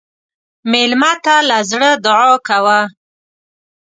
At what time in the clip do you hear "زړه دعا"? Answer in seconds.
1.71-2.31